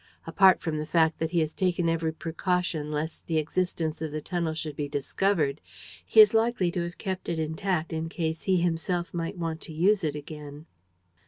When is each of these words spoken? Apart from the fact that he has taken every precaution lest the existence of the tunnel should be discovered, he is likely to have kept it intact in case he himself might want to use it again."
Apart 0.25 0.61
from 0.61 0.79
the 0.79 0.85
fact 0.87 1.19
that 1.19 1.29
he 1.29 1.41
has 1.41 1.53
taken 1.53 1.87
every 1.87 2.11
precaution 2.11 2.89
lest 2.91 3.27
the 3.27 3.37
existence 3.37 4.01
of 4.01 4.11
the 4.11 4.19
tunnel 4.19 4.55
should 4.55 4.75
be 4.75 4.89
discovered, 4.89 5.61
he 6.03 6.19
is 6.19 6.33
likely 6.33 6.71
to 6.71 6.81
have 6.81 6.97
kept 6.97 7.29
it 7.29 7.37
intact 7.37 7.93
in 7.93 8.09
case 8.09 8.45
he 8.45 8.57
himself 8.57 9.13
might 9.13 9.37
want 9.37 9.61
to 9.61 9.71
use 9.73 10.03
it 10.03 10.15
again." 10.15 10.65